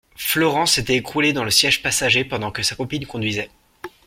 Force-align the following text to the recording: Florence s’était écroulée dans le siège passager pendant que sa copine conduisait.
Florence 0.15 0.71
s’était 0.71 0.95
écroulée 0.95 1.31
dans 1.31 1.43
le 1.43 1.51
siège 1.51 1.83
passager 1.83 2.25
pendant 2.25 2.51
que 2.51 2.63
sa 2.63 2.73
copine 2.75 3.05
conduisait. 3.05 3.51